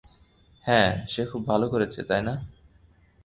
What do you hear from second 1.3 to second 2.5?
খুব ভাল করছে, তাই না?